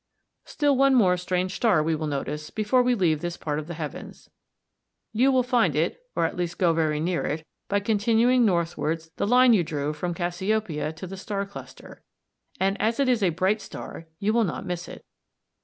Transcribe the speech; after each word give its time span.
Still 0.45 0.75
one 0.75 0.95
more 0.95 1.15
strange 1.15 1.55
star 1.55 1.83
we 1.83 1.93
will 1.93 2.07
notice 2.07 2.49
before 2.49 2.81
we 2.81 2.95
leave 2.95 3.21
this 3.21 3.37
part 3.37 3.59
of 3.59 3.67
the 3.67 3.75
heavens. 3.75 4.31
You 5.13 5.31
will 5.31 5.43
find 5.43 5.75
it, 5.75 6.01
or 6.15 6.25
at 6.25 6.35
least 6.35 6.57
go 6.57 6.73
very 6.73 6.99
near 6.99 7.23
it, 7.23 7.45
by 7.69 7.81
continuing 7.81 8.43
northwards 8.43 9.11
the 9.17 9.27
line 9.27 9.53
you 9.53 9.63
drew 9.63 9.93
from 9.93 10.15
Cassiopeia 10.15 10.91
to 10.93 11.05
the 11.05 11.17
Star 11.17 11.45
Cluster 11.45 11.83
(c, 11.83 11.89
Fig. 11.89 12.51
58), 12.53 12.65
and 12.65 12.81
as 12.81 12.99
it 12.99 13.09
is 13.09 13.21
a 13.21 13.29
bright 13.29 13.61
star, 13.61 14.07
you 14.17 14.33
will 14.33 14.43
not 14.43 14.65
miss 14.65 14.87
it. 14.87 15.05